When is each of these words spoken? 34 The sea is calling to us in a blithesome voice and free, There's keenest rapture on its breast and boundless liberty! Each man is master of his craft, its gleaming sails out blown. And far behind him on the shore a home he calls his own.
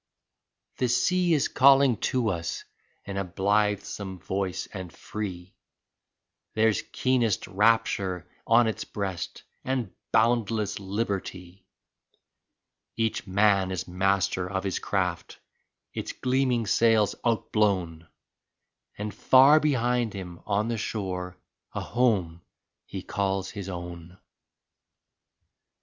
34 0.79 0.83
The 0.83 0.89
sea 0.89 1.33
is 1.35 1.47
calling 1.47 1.95
to 2.09 2.29
us 2.29 2.65
in 3.05 3.17
a 3.17 3.23
blithesome 3.23 4.17
voice 4.17 4.65
and 4.73 4.91
free, 4.91 5.55
There's 6.55 6.81
keenest 6.91 7.45
rapture 7.45 8.27
on 8.47 8.65
its 8.65 8.83
breast 8.83 9.43
and 9.63 9.93
boundless 10.11 10.79
liberty! 10.79 11.67
Each 12.97 13.27
man 13.27 13.69
is 13.69 13.87
master 13.87 14.49
of 14.49 14.63
his 14.63 14.79
craft, 14.79 15.37
its 15.93 16.13
gleaming 16.13 16.65
sails 16.65 17.13
out 17.23 17.51
blown. 17.51 18.07
And 18.97 19.13
far 19.13 19.59
behind 19.59 20.13
him 20.15 20.41
on 20.47 20.67
the 20.67 20.79
shore 20.79 21.37
a 21.75 21.81
home 21.81 22.41
he 22.87 23.03
calls 23.03 23.51
his 23.51 23.69
own. 23.69 24.17